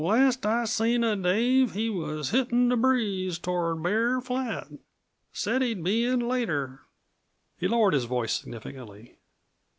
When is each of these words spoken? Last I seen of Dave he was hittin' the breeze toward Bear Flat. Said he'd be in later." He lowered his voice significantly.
Last 0.03 0.47
I 0.47 0.65
seen 0.65 1.03
of 1.03 1.21
Dave 1.21 1.73
he 1.75 1.87
was 1.87 2.31
hittin' 2.31 2.69
the 2.69 2.75
breeze 2.75 3.37
toward 3.37 3.83
Bear 3.83 4.19
Flat. 4.19 4.67
Said 5.31 5.61
he'd 5.61 5.83
be 5.83 6.05
in 6.05 6.21
later." 6.21 6.81
He 7.59 7.67
lowered 7.67 7.93
his 7.93 8.05
voice 8.05 8.33
significantly. 8.33 9.19